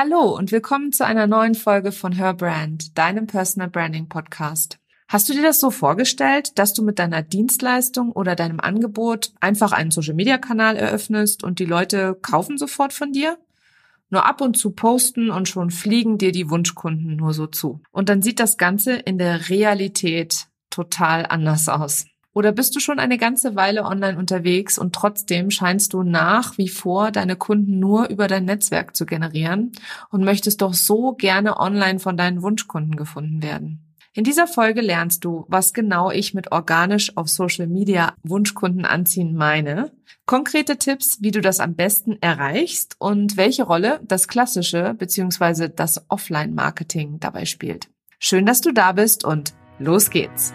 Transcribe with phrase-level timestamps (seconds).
[0.00, 4.78] Hallo und willkommen zu einer neuen Folge von Her Brand, deinem Personal Branding Podcast.
[5.08, 9.72] Hast du dir das so vorgestellt, dass du mit deiner Dienstleistung oder deinem Angebot einfach
[9.72, 13.38] einen Social-Media-Kanal eröffnest und die Leute kaufen sofort von dir?
[14.08, 17.80] Nur ab und zu posten und schon fliegen dir die Wunschkunden nur so zu.
[17.90, 22.06] Und dann sieht das Ganze in der Realität total anders aus.
[22.38, 26.68] Oder bist du schon eine ganze Weile online unterwegs und trotzdem scheinst du nach wie
[26.68, 29.72] vor deine Kunden nur über dein Netzwerk zu generieren
[30.10, 33.92] und möchtest doch so gerne online von deinen Wunschkunden gefunden werden?
[34.14, 39.34] In dieser Folge lernst du, was genau ich mit organisch auf Social Media Wunschkunden anziehen
[39.34, 39.90] meine,
[40.24, 45.70] konkrete Tipps, wie du das am besten erreichst und welche Rolle das klassische bzw.
[45.74, 47.88] das Offline-Marketing dabei spielt.
[48.20, 50.54] Schön, dass du da bist und los geht's!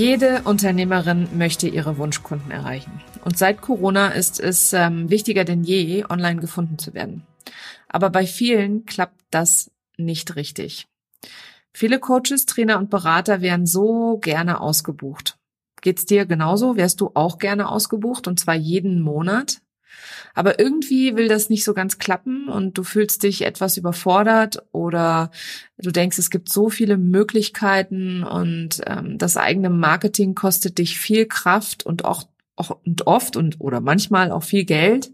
[0.00, 3.02] Jede Unternehmerin möchte ihre Wunschkunden erreichen.
[3.22, 7.26] Und seit Corona ist es ähm, wichtiger denn je, online gefunden zu werden.
[7.86, 10.88] Aber bei vielen klappt das nicht richtig.
[11.74, 15.36] Viele Coaches, Trainer und Berater werden so gerne ausgebucht.
[15.82, 16.76] Geht's dir genauso?
[16.76, 19.60] Wärst du auch gerne ausgebucht und zwar jeden Monat?
[20.34, 25.30] Aber irgendwie will das nicht so ganz klappen und du fühlst dich etwas überfordert oder
[25.78, 31.26] du denkst, es gibt so viele Möglichkeiten und ähm, das eigene Marketing kostet dich viel
[31.26, 32.24] Kraft und auch,
[32.56, 35.10] auch und oft und oder manchmal auch viel Geld.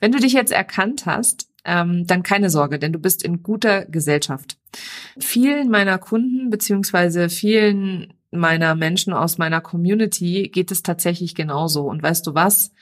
[0.00, 3.84] Wenn du dich jetzt erkannt hast, ähm, dann keine Sorge, denn du bist in guter
[3.84, 4.56] Gesellschaft.
[5.18, 11.86] Vielen meiner Kunden beziehungsweise vielen meiner Menschen aus meiner Community geht es tatsächlich genauso.
[11.88, 12.72] Und weißt du was?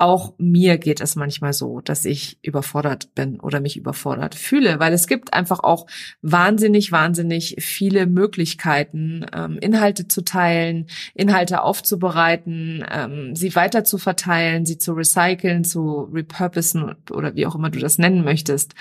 [0.00, 4.94] Auch mir geht es manchmal so, dass ich überfordert bin oder mich überfordert fühle, weil
[4.94, 5.86] es gibt einfach auch
[6.22, 14.64] wahnsinnig, wahnsinnig viele Möglichkeiten, ähm, Inhalte zu teilen, Inhalte aufzubereiten, ähm, sie weiter zu verteilen,
[14.64, 18.74] sie zu recyceln, zu repurposen oder wie auch immer du das nennen möchtest.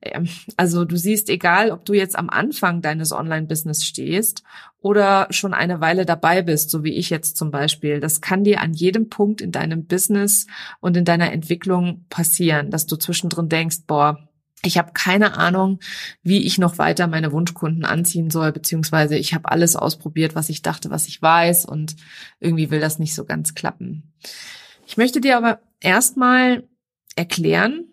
[0.00, 4.44] Ähm, also du siehst, egal ob du jetzt am Anfang deines Online-Business stehst
[4.80, 8.00] oder schon eine Weile dabei bist, so wie ich jetzt zum Beispiel.
[8.00, 10.46] Das kann dir an jedem Punkt in deinem Business
[10.80, 14.18] und in deiner Entwicklung passieren, dass du zwischendrin denkst, boah,
[14.62, 15.80] ich habe keine Ahnung,
[16.22, 20.62] wie ich noch weiter meine Wunschkunden anziehen soll, beziehungsweise ich habe alles ausprobiert, was ich
[20.62, 21.96] dachte, was ich weiß und
[22.40, 24.12] irgendwie will das nicht so ganz klappen.
[24.86, 26.64] Ich möchte dir aber erstmal
[27.16, 27.86] erklären,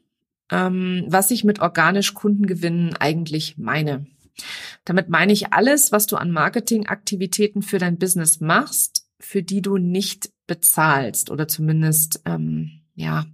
[0.51, 4.05] ähm, was ich mit organisch Kundengewinnen eigentlich meine.
[4.85, 9.77] Damit meine ich alles, was du an Marketingaktivitäten für dein Business machst, für die du
[9.77, 13.25] nicht bezahlst oder zumindest ähm, ja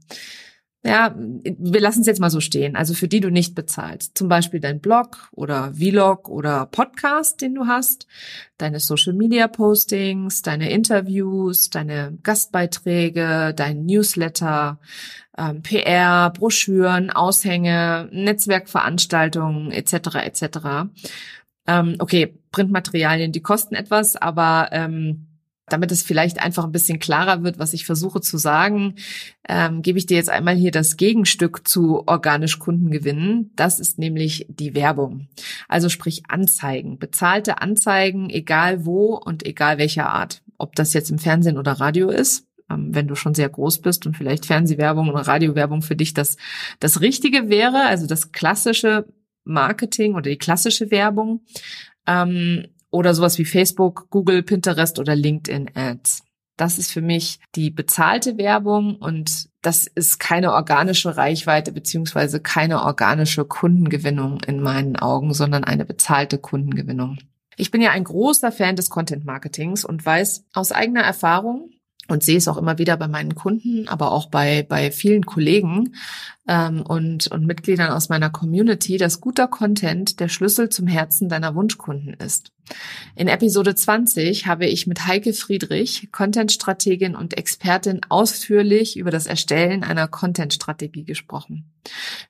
[0.86, 2.76] ja, wir lassen es jetzt mal so stehen.
[2.76, 4.18] Also für die du nicht bezahlst.
[4.18, 8.06] Zum Beispiel dein Blog oder Vlog oder Podcast, den du hast,
[8.58, 14.80] deine Social Media Postings, deine Interviews, deine Gastbeiträge, dein Newsletter,
[15.38, 20.16] ähm, PR, Broschüren, Aushänge, Netzwerkveranstaltungen etc.
[20.16, 20.58] etc.
[21.66, 25.28] Ähm, okay, Printmaterialien, die kosten etwas, aber ähm,
[25.68, 28.96] damit es vielleicht einfach ein bisschen klarer wird, was ich versuche zu sagen,
[29.48, 33.52] ähm, gebe ich dir jetzt einmal hier das Gegenstück zu organisch Kunden gewinnen.
[33.56, 35.28] Das ist nämlich die Werbung.
[35.68, 40.42] Also sprich Anzeigen, bezahlte Anzeigen, egal wo und egal welcher Art.
[40.58, 44.06] Ob das jetzt im Fernsehen oder Radio ist, ähm, wenn du schon sehr groß bist
[44.06, 46.38] und vielleicht Fernsehwerbung oder Radiowerbung für dich das,
[46.80, 49.06] das Richtige wäre, also das klassische
[49.46, 51.42] Marketing oder die klassische Werbung.
[52.06, 56.24] Ähm, oder sowas wie Facebook, Google, Pinterest oder LinkedIn Ads.
[56.58, 62.84] Das ist für mich die bezahlte Werbung und das ist keine organische Reichweite beziehungsweise keine
[62.84, 67.18] organische Kundengewinnung in meinen Augen, sondern eine bezahlte Kundengewinnung.
[67.58, 71.72] Ich bin ja ein großer Fan des Content Marketings und weiß aus eigener Erfahrung
[72.10, 75.96] und sehe es auch immer wieder bei meinen Kunden, aber auch bei, bei vielen Kollegen,
[76.48, 81.56] ähm, und, und Mitgliedern aus meiner Community, dass guter Content der Schlüssel zum Herzen deiner
[81.56, 82.52] Wunschkunden ist.
[83.16, 89.84] In Episode 20 habe ich mit Heike Friedrich, Content-Strategin und Expertin, ausführlich über das Erstellen
[89.84, 91.72] einer Content-Strategie gesprochen.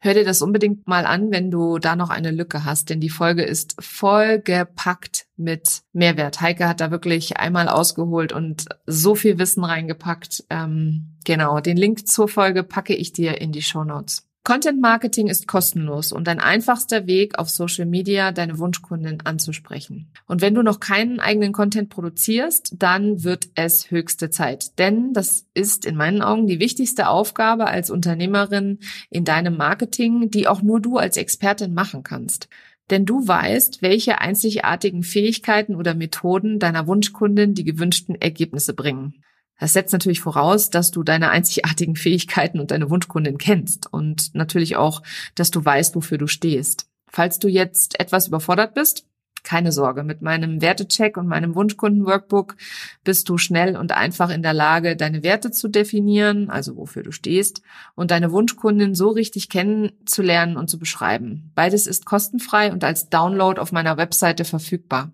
[0.02, 3.10] Hör dir das unbedingt mal an, wenn du da noch eine Lücke hast, denn die
[3.10, 6.42] Folge ist voll gepackt mit Mehrwert.
[6.42, 10.44] Heike hat da wirklich einmal ausgeholt und so viel Wissen reingepackt.
[10.50, 14.28] Ähm, genau, den Link zur Folge packe ich dir in die Show Notes.
[14.46, 20.12] Content Marketing ist kostenlos und ein einfachster Weg, auf Social Media deine Wunschkunden anzusprechen.
[20.28, 24.78] Und wenn du noch keinen eigenen Content produzierst, dann wird es höchste Zeit.
[24.80, 28.80] Denn das ist in meinen Augen die wichtigste Aufgabe als Unternehmerin
[29.10, 32.50] in deinem Marketing, die auch nur du als Expertin machen kannst.
[32.90, 39.24] Denn du weißt, welche einzigartigen Fähigkeiten oder Methoden deiner Wunschkundin die gewünschten Ergebnisse bringen.
[39.64, 44.76] Das setzt natürlich voraus, dass du deine einzigartigen Fähigkeiten und deine Wunschkundin kennst und natürlich
[44.76, 45.02] auch,
[45.36, 46.90] dass du weißt, wofür du stehst.
[47.08, 49.06] Falls du jetzt etwas überfordert bist,
[49.44, 52.58] keine Sorge, mit meinem Wertecheck und meinem Wunschkunden-Workbook
[53.06, 57.14] bist du schnell und einfach in der Lage, deine Werte zu definieren, also wofür du
[57.14, 57.62] stehst,
[57.96, 61.54] und deine Wunschkundin so richtig kennenzulernen und zu beschreiben.
[61.56, 65.14] Beides ist kostenfrei und als Download auf meiner Webseite verfügbar.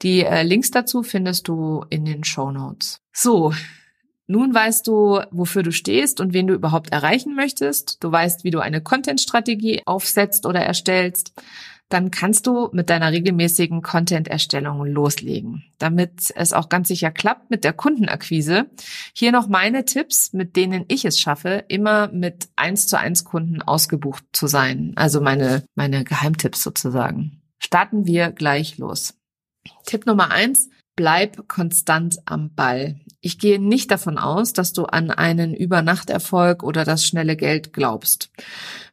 [0.00, 3.02] Die äh, Links dazu findest du in den Show Notes.
[3.12, 3.52] So,
[4.26, 8.02] nun weißt du, wofür du stehst und wen du überhaupt erreichen möchtest.
[8.02, 11.32] Du weißt, wie du eine Content-Strategie aufsetzt oder erstellst.
[11.88, 17.64] Dann kannst du mit deiner regelmäßigen Content-Erstellung loslegen, damit es auch ganz sicher klappt mit
[17.64, 18.70] der Kundenakquise.
[19.14, 23.60] Hier noch meine Tipps, mit denen ich es schaffe, immer mit eins zu eins Kunden
[23.60, 24.92] ausgebucht zu sein.
[24.96, 27.42] Also meine, meine Geheimtipps sozusagen.
[27.58, 29.14] Starten wir gleich los.
[29.84, 33.00] Tipp Nummer eins, bleib konstant am Ball.
[33.24, 38.32] Ich gehe nicht davon aus, dass du an einen Übernachterfolg oder das schnelle Geld glaubst.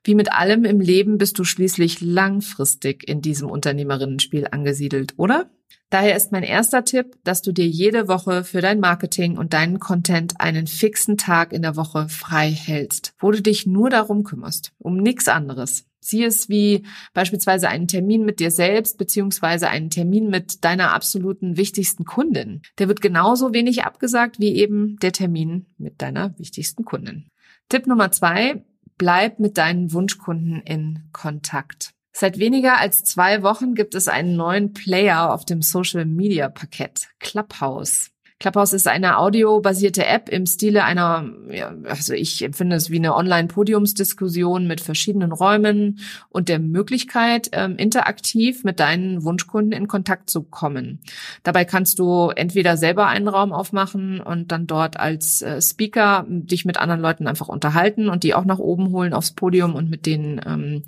[0.04, 5.50] Wie mit allem im Leben bist du schließlich langfristig in diesem Unternehmerinnenspiel angesiedelt, oder?
[5.90, 9.80] Daher ist mein erster Tipp, dass du dir jede Woche für dein Marketing und deinen
[9.80, 14.74] Content einen fixen Tag in der Woche frei hältst, wo du dich nur darum kümmerst,
[14.78, 15.89] um nichts anderes.
[16.02, 21.58] Sieh es wie beispielsweise einen Termin mit dir selbst beziehungsweise einen Termin mit deiner absoluten
[21.58, 22.62] wichtigsten Kundin.
[22.78, 27.30] Der wird genauso wenig abgesagt wie eben der Termin mit deiner wichtigsten Kundin.
[27.68, 28.64] Tipp Nummer zwei,
[28.98, 31.94] bleib mit deinen Wunschkunden in Kontakt.
[32.12, 37.10] Seit weniger als zwei Wochen gibt es einen neuen Player auf dem Social Media Parkett,
[37.20, 38.12] Clubhouse.
[38.40, 43.14] Clubhouse ist eine audiobasierte App im Stile einer, ja, also ich empfinde es wie eine
[43.14, 46.00] Online-Podiumsdiskussion mit verschiedenen Räumen
[46.30, 51.02] und der Möglichkeit, ähm, interaktiv mit deinen Wunschkunden in Kontakt zu kommen.
[51.44, 56.64] Dabei kannst du entweder selber einen Raum aufmachen und dann dort als äh, Speaker dich
[56.64, 60.06] mit anderen Leuten einfach unterhalten und die auch nach oben holen aufs Podium und mit
[60.06, 60.84] denen ähm,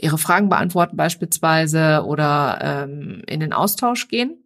[0.00, 4.38] ihre Fragen beantworten beispielsweise oder ähm, in den Austausch gehen.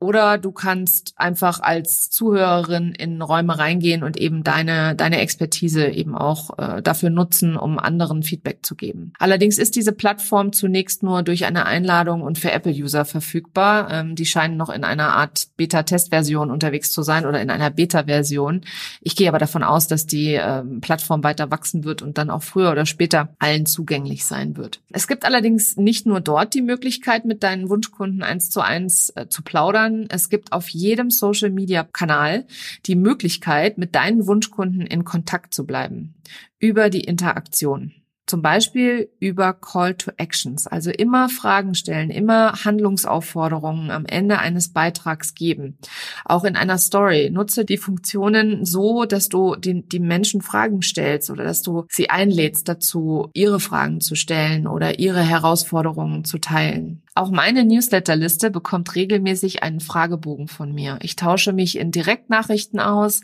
[0.00, 6.14] Oder du kannst einfach als Zuhörerin in Räume reingehen und eben deine, deine Expertise eben
[6.14, 9.12] auch äh, dafür nutzen, um anderen Feedback zu geben.
[9.18, 13.90] Allerdings ist diese Plattform zunächst nur durch eine Einladung und für Apple-User verfügbar.
[13.90, 18.62] Ähm, die scheinen noch in einer Art Beta-Test-Version unterwegs zu sein oder in einer Beta-Version.
[19.00, 22.42] Ich gehe aber davon aus, dass die ähm, Plattform weiter wachsen wird und dann auch
[22.42, 24.80] früher oder später allen zugänglich sein wird.
[24.90, 29.28] Es gibt allerdings nicht nur dort die Möglichkeit, mit deinen Wunschkunden eins zu eins äh,
[29.28, 32.46] zu plaudern, sondern es gibt auf jedem Social Media Kanal
[32.86, 36.14] die Möglichkeit, mit deinen Wunschkunden in Kontakt zu bleiben
[36.58, 37.92] über die Interaktion.
[38.28, 44.68] Zum Beispiel über Call to Actions, also immer Fragen stellen, immer Handlungsaufforderungen am Ende eines
[44.68, 45.78] Beitrags geben.
[46.26, 51.30] Auch in einer Story nutze die Funktionen so, dass du die, die Menschen Fragen stellst
[51.30, 57.02] oder dass du sie einlädst dazu, ihre Fragen zu stellen oder ihre Herausforderungen zu teilen.
[57.14, 60.98] Auch meine Newsletterliste bekommt regelmäßig einen Fragebogen von mir.
[61.00, 63.22] Ich tausche mich in Direktnachrichten aus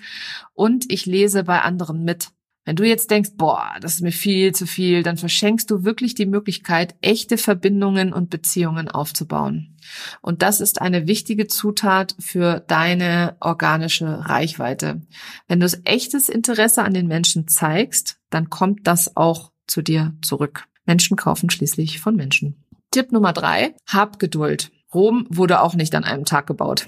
[0.54, 2.30] und ich lese bei anderen mit.
[2.64, 6.14] Wenn du jetzt denkst, boah, das ist mir viel zu viel, dann verschenkst du wirklich
[6.14, 9.76] die Möglichkeit, echte Verbindungen und Beziehungen aufzubauen.
[10.22, 15.02] Und das ist eine wichtige Zutat für deine organische Reichweite.
[15.46, 20.64] Wenn du echtes Interesse an den Menschen zeigst, dann kommt das auch zu dir zurück.
[20.86, 22.64] Menschen kaufen schließlich von Menschen.
[22.90, 24.70] Tipp Nummer drei, hab Geduld.
[24.94, 26.86] Rom wurde auch nicht an einem Tag gebaut.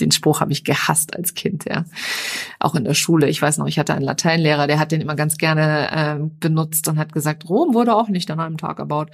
[0.00, 1.84] Den Spruch habe ich gehasst als Kind, ja.
[2.58, 3.28] Auch in der Schule.
[3.28, 6.88] Ich weiß noch, ich hatte einen Lateinlehrer, der hat den immer ganz gerne äh, benutzt
[6.88, 9.10] und hat gesagt, Rom wurde auch nicht an einem Tag erbaut.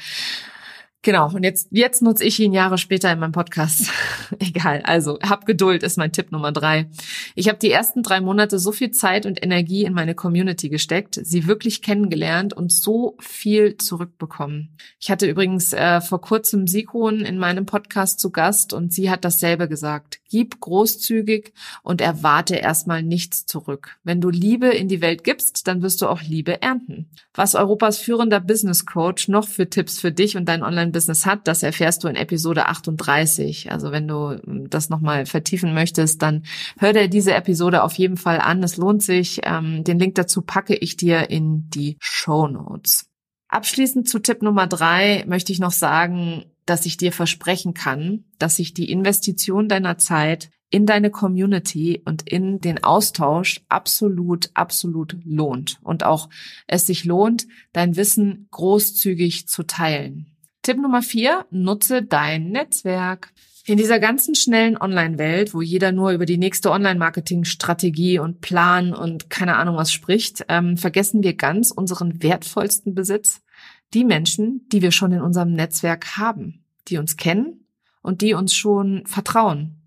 [1.02, 3.88] Genau, und jetzt, jetzt nutze ich ihn Jahre später in meinem Podcast.
[4.40, 6.90] Egal, also hab Geduld ist mein Tipp Nummer drei.
[7.36, 11.20] Ich habe die ersten drei Monate so viel Zeit und Energie in meine Community gesteckt,
[11.22, 14.76] sie wirklich kennengelernt und so viel zurückbekommen.
[14.98, 19.24] Ich hatte übrigens äh, vor kurzem Sikron in meinem Podcast zu Gast und sie hat
[19.24, 20.18] dasselbe gesagt.
[20.28, 21.52] Gib großzügig
[21.84, 23.98] und erwarte erstmal nichts zurück.
[24.02, 27.08] Wenn du Liebe in die Welt gibst, dann wirst du auch Liebe ernten.
[27.32, 31.46] Was Europas führender Business Coach noch für Tipps für dich und dein Online Online-Business hat,
[31.46, 33.70] das erfährst du in Episode 38.
[33.70, 36.44] Also wenn du ähm, das nochmal vertiefen möchtest, dann
[36.78, 38.62] hör dir diese Episode auf jeden Fall an.
[38.62, 39.40] Es lohnt sich.
[39.44, 43.06] Ähm, den Link dazu packe ich dir in die Show Notes.
[43.48, 48.56] Abschließend zu Tipp Nummer drei möchte ich noch sagen, dass ich dir versprechen kann, dass
[48.56, 55.78] sich die Investition deiner Zeit in deine Community und in den Austausch absolut, absolut lohnt.
[55.82, 56.28] Und auch
[56.66, 60.37] es sich lohnt, dein Wissen großzügig zu teilen.
[60.62, 63.32] Tipp Nummer vier, nutze dein Netzwerk.
[63.64, 69.28] In dieser ganzen schnellen Online-Welt, wo jeder nur über die nächste Online-Marketing-Strategie und Plan und
[69.28, 73.42] keine Ahnung was spricht, ähm, vergessen wir ganz unseren wertvollsten Besitz,
[73.92, 77.66] die Menschen, die wir schon in unserem Netzwerk haben, die uns kennen
[78.00, 79.77] und die uns schon vertrauen.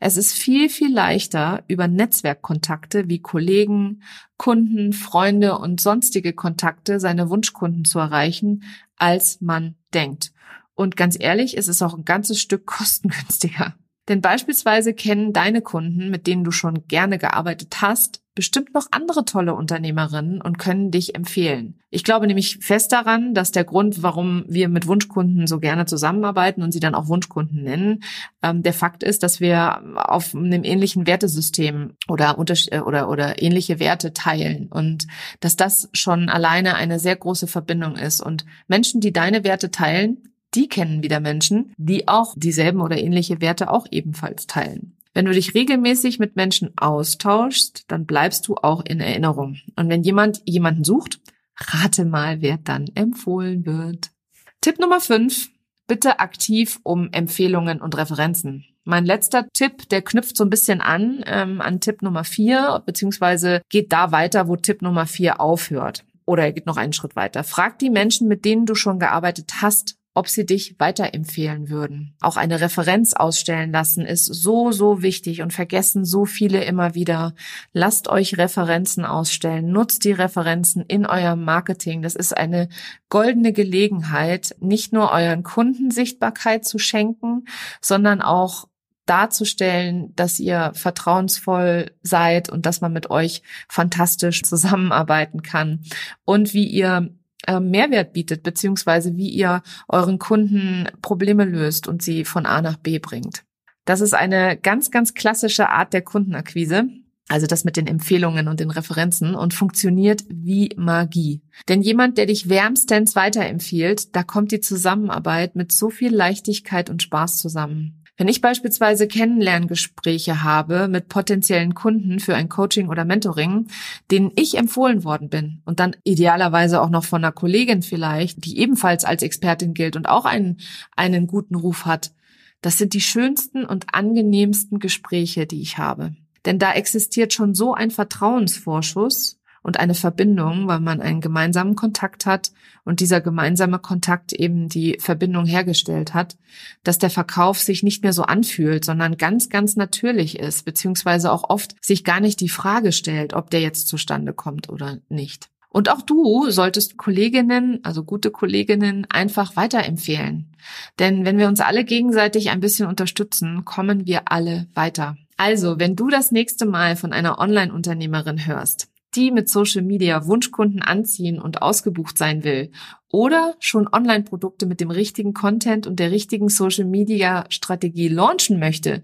[0.00, 4.02] Es ist viel, viel leichter, über Netzwerkkontakte wie Kollegen,
[4.36, 8.64] Kunden, Freunde und sonstige Kontakte seine Wunschkunden zu erreichen,
[8.96, 10.32] als man denkt.
[10.74, 13.74] Und ganz ehrlich, es ist auch ein ganzes Stück kostengünstiger.
[14.08, 19.24] Denn beispielsweise kennen deine Kunden, mit denen du schon gerne gearbeitet hast, bestimmt noch andere
[19.24, 21.80] tolle Unternehmerinnen und können dich empfehlen.
[21.90, 26.62] Ich glaube nämlich fest daran, dass der Grund, warum wir mit Wunschkunden so gerne zusammenarbeiten
[26.62, 28.04] und sie dann auch Wunschkunden nennen,
[28.40, 32.38] ähm, der Fakt ist, dass wir auf einem ähnlichen Wertesystem oder,
[32.70, 35.08] äh, oder, oder ähnliche Werte teilen und
[35.40, 38.20] dass das schon alleine eine sehr große Verbindung ist.
[38.20, 43.40] Und Menschen, die deine Werte teilen, die kennen wieder Menschen, die auch dieselben oder ähnliche
[43.40, 44.94] Werte auch ebenfalls teilen.
[45.18, 49.56] Wenn du dich regelmäßig mit Menschen austauschst, dann bleibst du auch in Erinnerung.
[49.74, 51.18] Und wenn jemand jemanden sucht,
[51.56, 54.12] rate mal, wer dann empfohlen wird.
[54.60, 55.48] Tipp Nummer 5.
[55.88, 58.64] Bitte aktiv um Empfehlungen und Referenzen.
[58.84, 63.60] Mein letzter Tipp, der knüpft so ein bisschen an ähm, an Tipp Nummer 4, beziehungsweise
[63.70, 66.04] geht da weiter, wo Tipp Nummer 4 aufhört.
[66.26, 67.42] Oder er geht noch einen Schritt weiter.
[67.42, 72.16] Frag die Menschen, mit denen du schon gearbeitet hast, ob sie dich weiterempfehlen würden.
[72.20, 77.36] Auch eine Referenz ausstellen lassen ist so, so wichtig und vergessen so viele immer wieder.
[77.72, 79.70] Lasst euch Referenzen ausstellen.
[79.70, 82.02] Nutzt die Referenzen in eurem Marketing.
[82.02, 82.68] Das ist eine
[83.10, 87.44] goldene Gelegenheit, nicht nur euren Kunden Sichtbarkeit zu schenken,
[87.80, 88.66] sondern auch
[89.06, 95.84] darzustellen, dass ihr vertrauensvoll seid und dass man mit euch fantastisch zusammenarbeiten kann
[96.24, 97.08] und wie ihr
[97.46, 102.76] äh, Mehrwert bietet, beziehungsweise wie ihr euren Kunden Probleme löst und sie von A nach
[102.76, 103.44] B bringt.
[103.84, 106.88] Das ist eine ganz, ganz klassische Art der Kundenakquise.
[107.28, 111.42] Also das mit den Empfehlungen und den Referenzen und funktioniert wie Magie.
[111.68, 117.02] Denn jemand, der dich wärmstens weiterempfiehlt, da kommt die Zusammenarbeit mit so viel Leichtigkeit und
[117.02, 117.97] Spaß zusammen.
[118.18, 123.68] Wenn ich beispielsweise Kennenlerngespräche habe mit potenziellen Kunden für ein Coaching oder Mentoring,
[124.10, 128.58] denen ich empfohlen worden bin und dann idealerweise auch noch von einer Kollegin vielleicht, die
[128.58, 130.58] ebenfalls als Expertin gilt und auch einen,
[130.96, 132.12] einen guten Ruf hat,
[132.60, 136.16] das sind die schönsten und angenehmsten Gespräche, die ich habe.
[136.44, 142.26] Denn da existiert schon so ein Vertrauensvorschuss, und eine Verbindung, weil man einen gemeinsamen Kontakt
[142.26, 142.52] hat
[142.84, 146.36] und dieser gemeinsame Kontakt eben die Verbindung hergestellt hat,
[146.84, 151.48] dass der Verkauf sich nicht mehr so anfühlt, sondern ganz, ganz natürlich ist, beziehungsweise auch
[151.48, 155.48] oft sich gar nicht die Frage stellt, ob der jetzt zustande kommt oder nicht.
[155.70, 160.56] Und auch du solltest Kolleginnen, also gute Kolleginnen, einfach weiterempfehlen.
[160.98, 165.16] Denn wenn wir uns alle gegenseitig ein bisschen unterstützen, kommen wir alle weiter.
[165.36, 168.88] Also, wenn du das nächste Mal von einer Online-Unternehmerin hörst,
[169.18, 172.70] die mit Social Media Wunschkunden anziehen und ausgebucht sein will
[173.10, 179.02] oder schon Online-Produkte mit dem richtigen Content und der richtigen Social Media Strategie launchen möchte,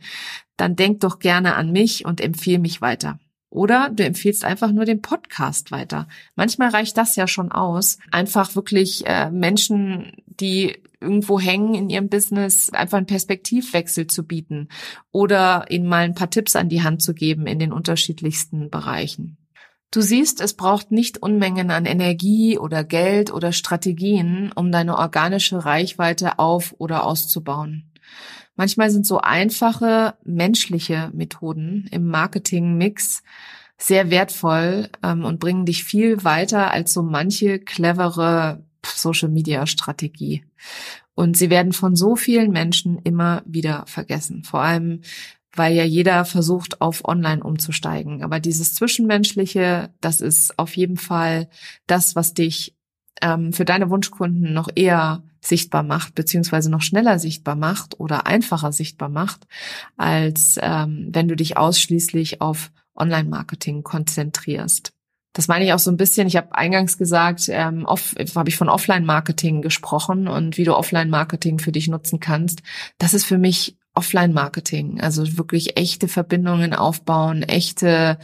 [0.56, 3.18] dann denk doch gerne an mich und empfehle mich weiter.
[3.50, 6.06] Oder du empfiehlst einfach nur den Podcast weiter.
[6.37, 12.09] Manchmal reicht das ja schon aus, einfach wirklich äh, Menschen, die irgendwo hängen in ihrem
[12.09, 14.68] Business, einfach einen Perspektivwechsel zu bieten
[15.11, 19.38] oder ihnen mal ein paar Tipps an die Hand zu geben in den unterschiedlichsten Bereichen.
[19.94, 25.64] Du siehst, es braucht nicht Unmengen an Energie oder Geld oder Strategien, um deine organische
[25.64, 27.92] Reichweite auf oder auszubauen.
[28.56, 33.22] Manchmal sind so einfache menschliche Methoden im Marketing-Mix
[33.78, 40.44] sehr wertvoll ähm, und bringen dich viel weiter als so manche clevere Social-Media-Strategie.
[41.14, 44.42] Und sie werden von so vielen Menschen immer wieder vergessen.
[44.42, 45.02] Vor allem,
[45.56, 48.23] weil ja jeder versucht, auf Online umzusteigen.
[48.23, 51.49] Aber dieses Zwischenmenschliche, das ist auf jeden Fall
[51.87, 52.76] das, was dich
[53.23, 58.73] ähm, für deine Wunschkunden noch eher sichtbar macht, beziehungsweise noch schneller sichtbar macht oder einfacher
[58.73, 59.46] sichtbar macht,
[59.96, 64.92] als ähm, wenn du dich ausschließlich auf Online-Marketing konzentrierst.
[65.34, 66.28] Das meine ich auch so ein bisschen.
[66.28, 71.58] Ich habe eingangs gesagt, ähm, off, habe ich von Offline-Marketing gesprochen und wie du Offline-Marketing
[71.58, 72.62] für dich nutzen kannst.
[72.99, 78.18] Das ist für mich Offline-Marketing, also wirklich echte Verbindungen aufbauen, echte,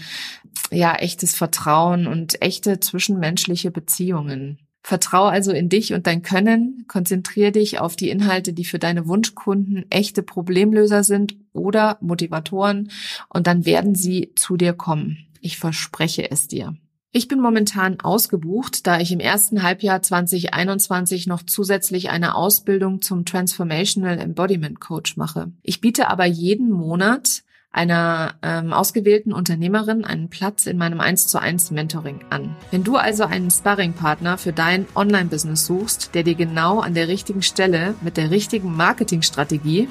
[0.71, 4.59] ja, echtes Vertrauen und echte zwischenmenschliche Beziehungen.
[4.83, 9.07] Vertrau also in dich und dein Können, konzentriere dich auf die Inhalte, die für deine
[9.07, 12.91] Wunschkunden echte Problemlöser sind oder Motivatoren
[13.29, 15.27] und dann werden sie zu dir kommen.
[15.41, 16.75] Ich verspreche es dir.
[17.13, 23.25] Ich bin momentan ausgebucht, da ich im ersten Halbjahr 2021 noch zusätzlich eine Ausbildung zum
[23.25, 25.51] Transformational Embodiment Coach mache.
[25.65, 31.41] Ich biete aber jeden Monat einer ähm, ausgewählten Unternehmerin einen Platz in meinem 1 zu
[31.41, 32.55] 1 Mentoring an.
[32.71, 37.43] Wenn du also einen Sparringpartner für dein Online-Business suchst, der dir genau an der richtigen
[37.43, 39.89] Stelle mit der richtigen Marketingstrategie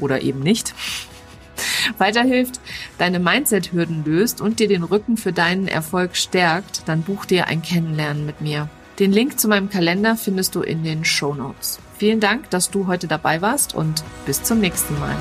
[0.00, 0.72] oder eben nicht
[1.98, 2.60] weiterhilft,
[2.98, 7.62] deine Mindset-Hürden löst und dir den Rücken für deinen Erfolg stärkt, dann buch dir ein
[7.62, 8.68] Kennenlernen mit mir.
[8.98, 11.78] Den Link zu meinem Kalender findest du in den Show Notes.
[11.96, 15.16] Vielen Dank, dass du heute dabei warst und bis zum nächsten Mal.